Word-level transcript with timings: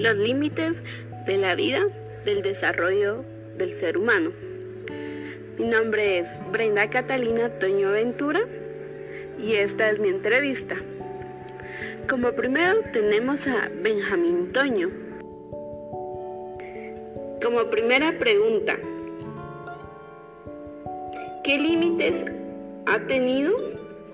los 0.00 0.16
límites 0.16 0.82
de 1.26 1.36
la 1.36 1.54
vida, 1.54 1.82
del 2.24 2.40
desarrollo 2.40 3.22
del 3.58 3.72
ser 3.72 3.98
humano. 3.98 4.32
Mi 5.58 5.66
nombre 5.66 6.18
es 6.18 6.30
Brenda 6.50 6.88
Catalina 6.88 7.50
Toño 7.50 7.90
Ventura 7.90 8.40
y 9.38 9.54
esta 9.56 9.90
es 9.90 9.98
mi 9.98 10.08
entrevista. 10.08 10.76
Como 12.08 12.32
primero 12.32 12.80
tenemos 12.92 13.46
a 13.46 13.70
Benjamín 13.82 14.52
Toño. 14.52 14.90
Como 17.42 17.68
primera 17.68 18.18
pregunta, 18.18 18.78
¿qué 21.44 21.58
límites 21.58 22.24
ha 22.86 23.00
tenido? 23.00 23.54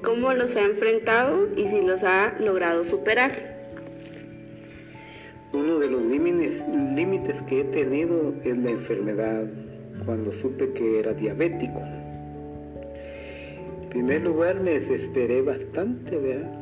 ¿Cómo 0.02 0.32
los 0.32 0.56
ha 0.56 0.62
enfrentado 0.62 1.48
y 1.56 1.68
si 1.68 1.80
los 1.80 2.02
ha 2.02 2.34
logrado 2.40 2.84
superar? 2.84 3.55
Uno 5.56 5.78
de 5.78 5.88
los 5.88 6.02
límites, 6.02 6.62
límites 6.94 7.40
que 7.40 7.62
he 7.62 7.64
tenido 7.64 8.34
es 8.44 8.58
la 8.58 8.68
enfermedad 8.68 9.46
cuando 10.04 10.30
supe 10.30 10.70
que 10.74 11.00
era 11.00 11.14
diabético. 11.14 11.80
En 13.82 13.88
primer 13.88 14.20
lugar 14.20 14.60
me 14.60 14.72
desesperé 14.72 15.40
bastante, 15.40 16.18
¿verdad? 16.18 16.52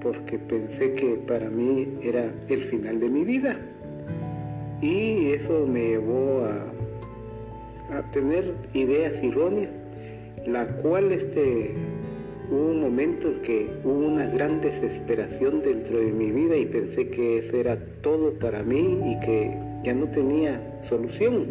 Porque 0.00 0.38
pensé 0.38 0.94
que 0.94 1.16
para 1.16 1.50
mí 1.50 1.98
era 2.02 2.32
el 2.48 2.62
final 2.62 2.98
de 2.98 3.10
mi 3.10 3.24
vida. 3.24 3.60
Y 4.80 5.32
eso 5.32 5.66
me 5.66 5.88
llevó 5.88 6.46
a, 6.46 7.98
a 7.98 8.10
tener 8.10 8.54
ideas 8.72 9.22
erróneas, 9.22 9.68
la 10.46 10.66
cual 10.78 11.12
este, 11.12 11.74
hubo 12.50 12.70
un 12.70 12.80
momento 12.80 13.28
en 13.28 13.42
que 13.42 13.70
hubo 13.84 14.08
una 14.08 14.26
gran 14.26 14.60
desesperación 14.60 15.62
dentro 15.62 15.98
de 15.98 16.12
mi 16.12 16.30
vida 16.30 16.56
y 16.56 16.66
pensé 16.66 17.08
que 17.08 17.38
eso 17.38 17.56
era 17.56 17.76
todo 18.02 18.32
para 18.34 18.62
mí 18.62 18.98
y 19.06 19.20
que 19.20 19.56
ya 19.84 19.94
no 19.94 20.08
tenía 20.08 20.60
solución. 20.82 21.46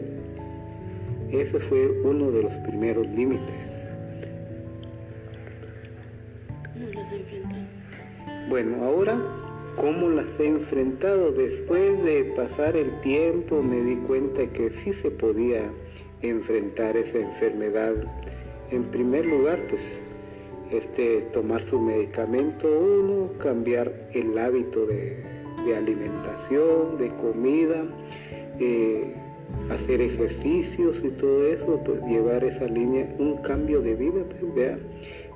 Ese 1.31 1.59
fue 1.59 1.89
uno 2.03 2.31
de 2.31 2.43
los 2.43 2.53
primeros 2.57 3.07
límites. 3.09 3.87
Bueno, 8.49 8.83
ahora, 8.83 9.21
¿cómo 9.75 10.09
las 10.09 10.39
he 10.39 10.47
enfrentado? 10.47 11.31
Después 11.31 12.03
de 12.03 12.33
pasar 12.35 12.75
el 12.75 12.99
tiempo 13.01 13.61
me 13.61 13.79
di 13.81 13.95
cuenta 13.97 14.47
que 14.47 14.71
sí 14.71 14.91
se 14.91 15.11
podía 15.11 15.61
enfrentar 16.21 16.97
esa 16.97 17.19
enfermedad. 17.19 17.93
En 18.71 18.83
primer 18.83 19.25
lugar, 19.25 19.59
pues 19.69 20.01
este, 20.71 21.21
tomar 21.33 21.61
su 21.61 21.79
medicamento 21.79 22.67
uno, 22.67 23.31
cambiar 23.37 23.91
el 24.13 24.37
hábito 24.37 24.85
de, 24.85 25.23
alimentación, 25.75 26.97
de 26.97 27.09
comida, 27.09 27.85
eh, 28.59 29.13
hacer 29.69 30.01
ejercicios 30.01 31.01
y 31.03 31.09
todo 31.09 31.47
eso, 31.47 31.81
pues 31.83 32.01
llevar 32.03 32.43
esa 32.43 32.65
línea, 32.65 33.07
un 33.19 33.37
cambio 33.37 33.81
de 33.81 33.95
vida, 33.95 34.23
pues 34.27 34.55
vea, 34.55 34.79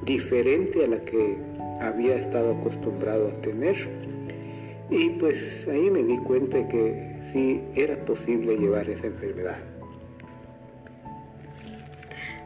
diferente 0.04 0.86
a 0.86 0.88
la 0.88 1.00
que 1.06 1.38
había 1.80 2.16
estado 2.16 2.56
acostumbrado 2.56 3.28
a 3.28 3.42
tener. 3.42 3.76
Y 4.90 5.10
pues 5.12 5.68
ahí 5.68 5.90
me 5.90 6.04
di 6.04 6.18
cuenta 6.18 6.68
que 6.68 7.18
sí 7.32 7.62
era 7.76 7.96
posible 8.06 8.58
llevar 8.58 8.90
esa 8.90 9.08
enfermedad. 9.08 9.58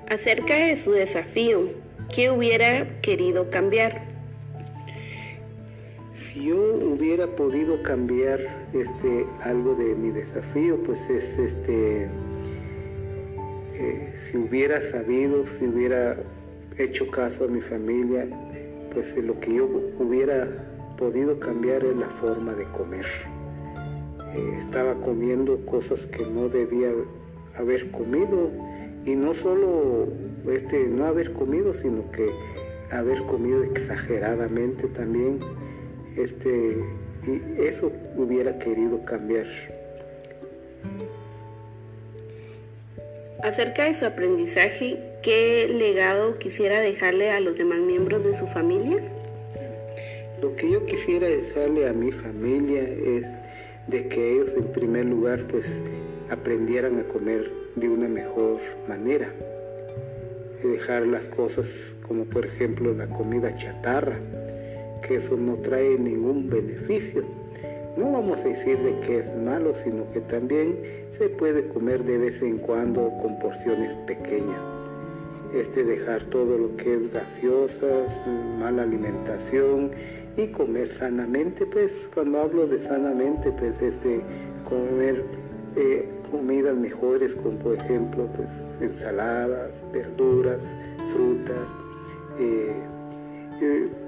Acerca 0.09 0.55
de 0.55 0.77
su 0.77 0.91
desafío, 0.91 1.69
¿qué 2.13 2.31
hubiera 2.31 3.01
querido 3.01 3.49
cambiar? 3.49 4.05
Si 6.15 6.45
yo 6.45 6.57
hubiera 6.57 7.27
podido 7.27 7.81
cambiar 7.83 8.39
este 8.73 9.25
algo 9.41 9.75
de 9.75 9.95
mi 9.95 10.11
desafío, 10.11 10.81
pues 10.83 11.09
es 11.09 11.37
este 11.37 12.09
eh, 13.73 14.13
si 14.23 14.37
hubiera 14.37 14.81
sabido, 14.81 15.45
si 15.45 15.65
hubiera 15.65 16.17
hecho 16.77 17.09
caso 17.11 17.45
a 17.45 17.47
mi 17.47 17.61
familia, 17.61 18.27
pues 18.93 19.15
lo 19.17 19.39
que 19.39 19.53
yo 19.53 19.65
hubiera 19.99 20.47
podido 20.97 21.39
cambiar 21.39 21.83
es 21.83 21.95
la 21.95 22.09
forma 22.09 22.53
de 22.53 22.65
comer. 22.71 23.05
Eh, 24.33 24.57
estaba 24.59 24.95
comiendo 24.95 25.63
cosas 25.65 26.07
que 26.07 26.25
no 26.25 26.49
debía 26.49 26.89
haber 27.55 27.91
comido 27.91 28.49
y 29.07 29.15
no 29.15 29.33
solo 29.33 30.09
este 30.51 30.87
no 30.89 31.05
haber 31.05 31.31
comido, 31.31 31.73
sino 31.73 32.11
que 32.11 32.29
haber 32.91 33.23
comido 33.23 33.63
exageradamente 33.63 34.87
también 34.89 35.39
este, 36.17 36.77
y 37.25 37.61
eso 37.61 37.91
hubiera 38.17 38.59
querido 38.59 39.03
cambiar. 39.05 39.45
Acerca 43.43 43.85
de 43.85 43.93
su 43.93 44.05
aprendizaje, 44.05 44.99
¿qué 45.23 45.69
legado 45.69 46.37
quisiera 46.37 46.81
dejarle 46.81 47.31
a 47.31 47.39
los 47.39 47.55
demás 47.55 47.79
miembros 47.79 48.25
de 48.25 48.35
su 48.35 48.45
familia? 48.45 48.97
Lo 50.41 50.53
que 50.57 50.69
yo 50.69 50.85
quisiera 50.85 51.29
dejarle 51.29 51.87
a 51.87 51.93
mi 51.93 52.11
familia 52.11 52.81
es 52.81 53.25
de 53.87 54.07
que 54.09 54.33
ellos 54.33 54.53
en 54.53 54.65
primer 54.73 55.05
lugar 55.05 55.45
pues 55.47 55.81
aprendieran 56.29 56.99
a 56.99 57.03
comer 57.03 57.56
de 57.79 57.89
una 57.89 58.07
mejor 58.07 58.59
manera. 58.87 59.31
Dejar 60.63 61.05
las 61.05 61.25
cosas 61.25 61.67
como 62.07 62.25
por 62.25 62.45
ejemplo 62.45 62.93
la 62.93 63.07
comida 63.07 63.55
chatarra, 63.55 64.19
que 65.07 65.17
eso 65.17 65.37
no 65.37 65.55
trae 65.57 65.97
ningún 65.99 66.49
beneficio. 66.49 67.23
No 67.95 68.11
vamos 68.11 68.39
a 68.39 68.43
decir 68.43 68.77
de 68.79 68.99
que 69.01 69.19
es 69.19 69.35
malo, 69.37 69.73
sino 69.83 70.09
que 70.11 70.21
también 70.21 70.79
se 71.17 71.29
puede 71.29 71.67
comer 71.67 72.03
de 72.03 72.17
vez 72.17 72.41
en 72.41 72.57
cuando 72.57 73.11
con 73.21 73.37
porciones 73.39 73.93
pequeñas. 74.05 74.59
Este 75.53 75.83
dejar 75.83 76.23
todo 76.25 76.57
lo 76.57 76.75
que 76.75 76.95
es 76.95 77.13
gaseosas, 77.13 78.11
mala 78.59 78.83
alimentación 78.83 79.91
y 80.35 80.47
comer 80.47 80.89
sanamente, 80.89 81.65
pues 81.65 82.09
cuando 82.13 82.41
hablo 82.41 82.67
de 82.67 82.83
sanamente, 82.87 83.51
pues 83.51 83.81
este 83.81 84.21
comer 84.67 85.23
eh, 85.75 86.07
comidas 86.29 86.75
mejores 86.75 87.35
como 87.35 87.57
por 87.59 87.75
ejemplo 87.75 88.27
pues 88.35 88.65
ensaladas, 88.81 89.83
verduras, 89.91 90.63
frutas. 91.13 91.67
Eh, 92.39 92.73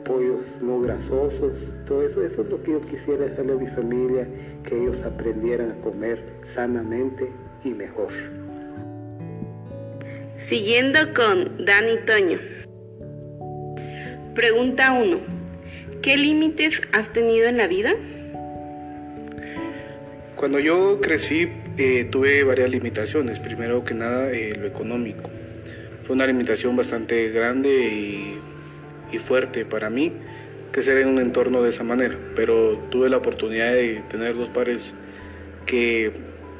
pollos 0.05 0.41
no 0.61 0.79
grasosos, 0.79 1.59
todo 1.87 2.05
eso, 2.05 2.23
eso 2.23 2.41
es 2.41 2.49
lo 2.49 2.61
que 2.61 2.71
yo 2.73 2.81
quisiera 2.81 3.25
dejarle 3.25 3.53
a 3.53 3.55
mi 3.55 3.67
familia, 3.67 4.27
que 4.63 4.77
ellos 4.77 5.01
aprendieran 5.01 5.71
a 5.71 5.75
comer 5.81 6.23
sanamente 6.45 7.31
y 7.63 7.69
mejor. 7.69 8.11
Siguiendo 10.37 10.99
con 11.13 11.65
Dani 11.65 11.97
Toño. 12.05 12.39
Pregunta 14.35 14.93
1. 14.93 15.19
¿Qué 16.01 16.15
límites 16.15 16.81
has 16.93 17.11
tenido 17.11 17.47
en 17.47 17.57
la 17.57 17.67
vida? 17.67 17.91
Cuando 20.35 20.59
yo 20.59 21.01
crecí 21.01 21.49
eh, 21.79 22.05
tuve 22.05 22.43
varias 22.43 22.69
limitaciones. 22.69 23.39
Primero 23.39 23.83
que 23.83 23.95
nada, 23.95 24.31
eh, 24.31 24.55
lo 24.55 24.67
económico. 24.67 25.31
Fue 26.03 26.15
una 26.15 26.27
limitación 26.27 26.75
bastante 26.75 27.29
grande 27.29 27.69
y 27.69 28.39
y 29.11 29.17
fuerte 29.17 29.65
para 29.65 29.89
mí 29.89 30.11
crecer 30.71 30.97
en 30.99 31.07
un 31.07 31.19
entorno 31.19 31.63
de 31.63 31.69
esa 31.69 31.83
manera, 31.83 32.15
pero 32.35 32.77
tuve 32.91 33.09
la 33.09 33.17
oportunidad 33.17 33.73
de 33.73 34.03
tener 34.09 34.35
dos 34.35 34.49
padres 34.49 34.93
que 35.65 36.11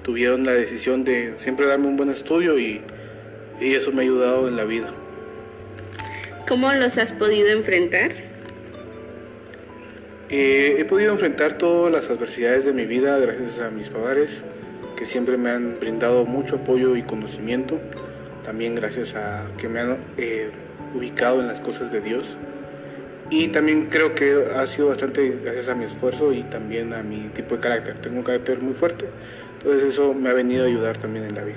tuvieron 0.03 0.45
la 0.45 0.53
decisión 0.53 1.03
de 1.03 1.33
siempre 1.37 1.67
darme 1.67 1.87
un 1.87 1.95
buen 1.95 2.09
estudio 2.09 2.57
y, 2.57 2.81
y 3.61 3.75
eso 3.75 3.91
me 3.91 3.99
ha 3.99 4.03
ayudado 4.03 4.47
en 4.47 4.55
la 4.55 4.63
vida. 4.63 4.91
¿Cómo 6.47 6.73
los 6.73 6.97
has 6.97 7.11
podido 7.11 7.49
enfrentar? 7.49 8.11
Eh, 10.29 10.77
he 10.79 10.85
podido 10.85 11.11
enfrentar 11.11 11.57
todas 11.57 11.91
las 11.91 12.09
adversidades 12.09 12.65
de 12.65 12.73
mi 12.73 12.85
vida 12.85 13.17
gracias 13.19 13.61
a 13.61 13.69
mis 13.69 13.89
padres 13.89 14.43
que 14.99 15.05
siempre 15.05 15.37
me 15.37 15.49
han 15.49 15.79
brindado 15.79 16.25
mucho 16.25 16.57
apoyo 16.57 16.97
y 16.97 17.03
conocimiento, 17.03 17.79
también 18.43 18.75
gracias 18.75 19.15
a 19.15 19.45
que 19.57 19.69
me 19.69 19.79
han 19.79 19.97
eh, 20.17 20.51
ubicado 20.93 21.39
en 21.39 21.47
las 21.47 21.61
cosas 21.61 21.89
de 21.89 22.01
Dios. 22.01 22.35
Y 23.29 23.47
también 23.47 23.85
creo 23.85 24.13
que 24.13 24.47
ha 24.57 24.67
sido 24.67 24.89
bastante 24.89 25.39
gracias 25.41 25.69
a 25.69 25.75
mi 25.75 25.85
esfuerzo 25.85 26.33
y 26.33 26.43
también 26.43 26.93
a 26.93 27.01
mi 27.01 27.29
tipo 27.29 27.55
de 27.55 27.61
carácter. 27.61 27.97
Tengo 27.99 28.17
un 28.17 28.23
carácter 28.23 28.59
muy 28.59 28.73
fuerte, 28.73 29.05
entonces 29.57 29.93
eso 29.93 30.13
me 30.13 30.31
ha 30.31 30.33
venido 30.33 30.65
a 30.65 30.67
ayudar 30.67 30.97
también 30.97 31.23
en 31.23 31.35
la 31.35 31.43
vida. 31.43 31.55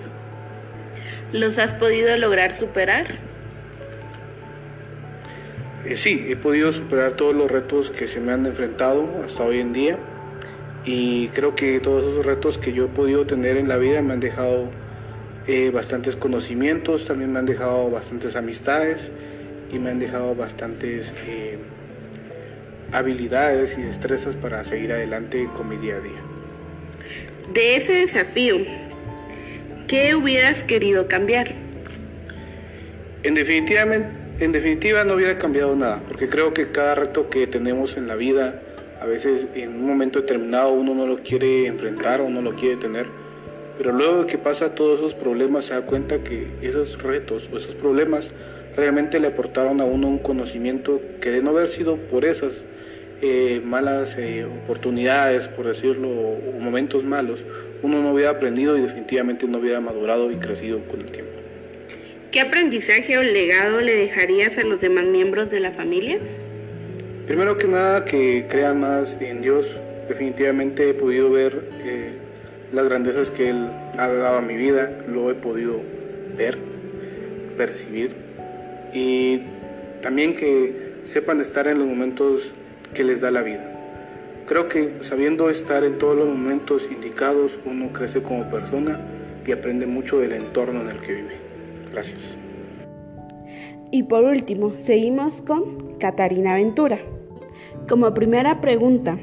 ¿Los 1.32 1.58
has 1.58 1.72
podido 1.74 2.16
lograr 2.18 2.52
superar? 2.52 3.06
Eh, 5.84 5.96
sí, 5.96 6.26
he 6.28 6.36
podido 6.36 6.70
superar 6.70 7.14
todos 7.14 7.34
los 7.34 7.50
retos 7.50 7.90
que 7.90 8.06
se 8.06 8.20
me 8.20 8.30
han 8.30 8.46
enfrentado 8.46 9.24
hasta 9.26 9.42
hoy 9.42 9.58
en 9.58 9.72
día 9.72 9.98
y 10.84 11.28
creo 11.28 11.54
que 11.54 11.78
todos 11.80 12.10
esos 12.10 12.26
retos 12.26 12.58
que 12.58 12.72
yo 12.72 12.86
he 12.86 12.88
podido 12.88 13.26
tener 13.26 13.56
en 13.56 13.68
la 13.68 13.76
vida 13.76 14.02
me 14.02 14.14
han 14.14 14.20
dejado 14.20 14.70
eh, 15.46 15.70
bastantes 15.70 16.16
conocimientos, 16.16 17.04
también 17.04 17.32
me 17.32 17.38
han 17.38 17.46
dejado 17.46 17.90
bastantes 17.90 18.36
amistades 18.36 19.10
y 19.72 19.78
me 19.78 19.90
han 19.90 19.98
dejado 19.98 20.34
bastantes 20.34 21.12
eh, 21.26 21.58
habilidades 22.92 23.76
y 23.78 23.82
destrezas 23.82 24.36
para 24.36 24.62
seguir 24.64 24.92
adelante 24.92 25.48
con 25.56 25.68
mi 25.68 25.76
día 25.76 25.96
a 25.96 26.00
día. 26.00 26.20
de 27.52 27.76
ese 27.76 27.92
desafío, 27.92 28.58
¿qué 29.88 30.14
hubieras 30.14 30.64
querido 30.64 31.08
cambiar? 31.08 31.52
En 33.22 33.34
definitiva, 33.34 33.84
en 34.40 34.52
definitiva 34.52 35.04
no 35.04 35.14
hubiera 35.14 35.38
cambiado 35.38 35.76
nada, 35.76 36.02
porque 36.08 36.28
creo 36.28 36.52
que 36.52 36.70
cada 36.70 36.94
reto 36.94 37.30
que 37.30 37.46
tenemos 37.46 37.96
en 37.96 38.08
la 38.08 38.14
vida, 38.14 38.60
a 39.02 39.06
veces 39.06 39.48
en 39.56 39.70
un 39.74 39.86
momento 39.86 40.20
determinado 40.20 40.72
uno 40.72 40.94
no 40.94 41.08
lo 41.08 41.18
quiere 41.24 41.66
enfrentar 41.66 42.20
o 42.20 42.30
no 42.30 42.40
lo 42.40 42.54
quiere 42.54 42.76
tener, 42.76 43.06
pero 43.76 43.90
luego 43.90 44.26
que 44.26 44.38
pasa 44.38 44.76
todos 44.76 45.00
esos 45.00 45.14
problemas 45.14 45.64
se 45.64 45.74
da 45.74 45.82
cuenta 45.82 46.22
que 46.22 46.46
esos 46.62 47.02
retos 47.02 47.50
o 47.52 47.56
esos 47.56 47.74
problemas 47.74 48.30
realmente 48.76 49.18
le 49.18 49.26
aportaron 49.26 49.80
a 49.80 49.84
uno 49.84 50.06
un 50.06 50.18
conocimiento 50.18 51.02
que 51.20 51.30
de 51.30 51.42
no 51.42 51.50
haber 51.50 51.66
sido 51.66 51.96
por 51.96 52.24
esas 52.24 52.52
eh, 53.22 53.60
malas 53.64 54.16
eh, 54.18 54.44
oportunidades, 54.44 55.48
por 55.48 55.66
decirlo, 55.66 56.08
o 56.08 56.60
momentos 56.60 57.02
malos, 57.02 57.44
uno 57.82 58.00
no 58.00 58.12
hubiera 58.12 58.30
aprendido 58.30 58.78
y 58.78 58.82
definitivamente 58.82 59.48
no 59.48 59.58
hubiera 59.58 59.80
madurado 59.80 60.30
y 60.30 60.36
crecido 60.36 60.78
con 60.86 61.00
el 61.00 61.06
tiempo. 61.06 61.32
¿Qué 62.30 62.40
aprendizaje 62.40 63.18
o 63.18 63.22
legado 63.24 63.80
le 63.80 63.96
dejarías 63.96 64.58
a 64.58 64.62
los 64.62 64.80
demás 64.80 65.06
miembros 65.06 65.50
de 65.50 65.58
la 65.58 65.72
familia? 65.72 66.20
Primero 67.32 67.56
que 67.56 67.66
nada, 67.66 68.04
que 68.04 68.44
crean 68.46 68.80
más 68.80 69.16
en 69.18 69.40
Dios. 69.40 69.80
Definitivamente 70.06 70.90
he 70.90 70.92
podido 70.92 71.30
ver 71.30 71.70
eh, 71.82 72.12
las 72.74 72.84
grandezas 72.84 73.30
que 73.30 73.48
Él 73.48 73.70
ha 73.96 74.06
dado 74.08 74.36
a 74.36 74.42
mi 74.42 74.54
vida, 74.54 74.90
lo 75.08 75.30
he 75.30 75.34
podido 75.34 75.80
ver, 76.36 76.58
percibir. 77.56 78.14
Y 78.92 79.44
también 80.02 80.34
que 80.34 80.96
sepan 81.04 81.40
estar 81.40 81.68
en 81.68 81.78
los 81.78 81.88
momentos 81.88 82.52
que 82.92 83.02
les 83.02 83.22
da 83.22 83.30
la 83.30 83.40
vida. 83.40 83.64
Creo 84.44 84.68
que 84.68 84.96
sabiendo 85.00 85.48
estar 85.48 85.84
en 85.84 85.96
todos 85.96 86.14
los 86.14 86.28
momentos 86.28 86.86
indicados, 86.92 87.60
uno 87.64 87.94
crece 87.94 88.20
como 88.20 88.50
persona 88.50 89.00
y 89.46 89.52
aprende 89.52 89.86
mucho 89.86 90.18
del 90.18 90.32
entorno 90.32 90.82
en 90.82 90.90
el 90.90 91.00
que 91.00 91.14
vive. 91.14 91.36
Gracias. 91.90 92.36
Y 93.90 94.02
por 94.02 94.22
último, 94.24 94.74
seguimos 94.82 95.40
con 95.40 95.96
Catarina 95.98 96.56
Ventura. 96.56 97.00
Como 97.88 98.12
primera 98.14 98.60
pregunta, 98.60 99.18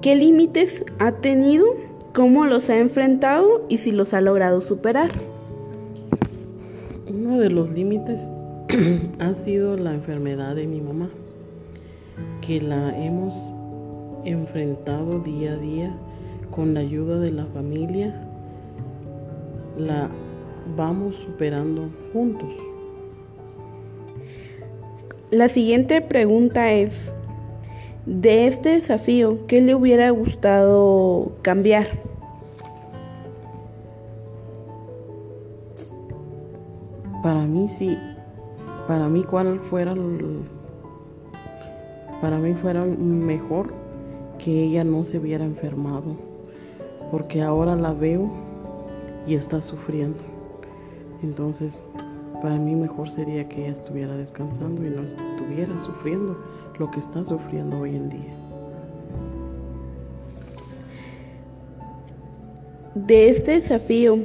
¿qué 0.00 0.14
límites 0.14 0.84
ha 0.98 1.12
tenido, 1.12 1.66
cómo 2.14 2.46
los 2.46 2.70
ha 2.70 2.78
enfrentado 2.78 3.64
y 3.68 3.78
si 3.78 3.90
los 3.90 4.14
ha 4.14 4.20
logrado 4.20 4.60
superar? 4.60 5.10
Uno 7.08 7.38
de 7.38 7.50
los 7.50 7.70
límites 7.70 8.30
ha 9.18 9.34
sido 9.34 9.76
la 9.76 9.94
enfermedad 9.94 10.54
de 10.54 10.66
mi 10.66 10.80
mamá 10.80 11.08
que 12.40 12.60
la 12.60 12.96
hemos 12.96 13.54
enfrentado 14.24 15.20
día 15.20 15.52
a 15.52 15.56
día 15.56 15.94
con 16.50 16.74
la 16.74 16.80
ayuda 16.80 17.18
de 17.18 17.30
la 17.30 17.46
familia, 17.46 18.14
la 19.78 20.08
vamos 20.76 21.16
superando 21.16 21.88
juntos. 22.12 22.50
La 25.30 25.48
siguiente 25.48 26.00
pregunta 26.00 26.72
es, 26.72 26.94
de 28.10 28.48
este 28.48 28.70
desafío, 28.70 29.46
¿qué 29.46 29.60
le 29.60 29.72
hubiera 29.72 30.10
gustado 30.10 31.30
cambiar? 31.42 31.86
Para 37.22 37.42
mí 37.42 37.68
sí, 37.68 37.96
para 38.88 39.06
mí 39.06 39.22
cuál 39.22 39.60
fuera 39.60 39.94
para 42.20 42.38
mí 42.38 42.52
fuera 42.54 42.84
mejor 42.84 43.72
que 44.38 44.64
ella 44.64 44.82
no 44.82 45.04
se 45.04 45.18
hubiera 45.18 45.44
enfermado, 45.44 46.16
porque 47.12 47.42
ahora 47.42 47.76
la 47.76 47.92
veo 47.92 48.28
y 49.24 49.34
está 49.36 49.60
sufriendo. 49.60 50.18
Entonces, 51.22 51.86
para 52.42 52.56
mí 52.56 52.74
mejor 52.74 53.08
sería 53.08 53.48
que 53.48 53.62
ella 53.62 53.72
estuviera 53.72 54.16
descansando 54.16 54.84
y 54.84 54.90
no 54.90 55.02
estuviera 55.02 55.78
sufriendo 55.78 56.36
lo 56.80 56.90
que 56.90 56.98
está 56.98 57.22
sufriendo 57.22 57.78
hoy 57.78 57.94
en 57.94 58.08
día. 58.08 58.34
De 62.94 63.28
este 63.28 63.60
desafío, 63.60 64.18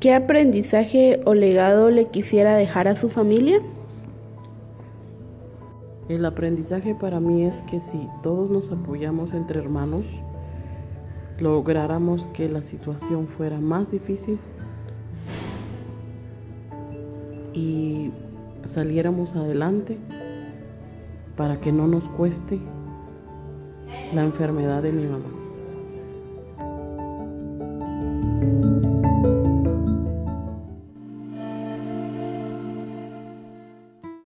¿qué 0.00 0.14
aprendizaje 0.14 1.20
o 1.24 1.34
legado 1.34 1.90
le 1.90 2.06
quisiera 2.06 2.54
dejar 2.54 2.86
a 2.86 2.94
su 2.94 3.08
familia? 3.08 3.60
El 6.08 6.24
aprendizaje 6.24 6.94
para 6.94 7.18
mí 7.18 7.44
es 7.44 7.62
que 7.64 7.80
si 7.80 8.08
todos 8.22 8.48
nos 8.48 8.70
apoyamos 8.70 9.34
entre 9.34 9.58
hermanos, 9.58 10.06
lográramos 11.40 12.28
que 12.28 12.48
la 12.48 12.62
situación 12.62 13.26
fuera 13.26 13.58
más 13.58 13.90
difícil 13.90 14.38
y 17.54 18.12
saliéramos 18.66 19.34
adelante 19.34 19.98
para 21.38 21.60
que 21.60 21.70
no 21.70 21.86
nos 21.86 22.08
cueste 22.08 22.58
la 24.12 24.24
enfermedad 24.24 24.82
de 24.82 24.90
mi 24.92 25.06
mamá. 25.06 25.37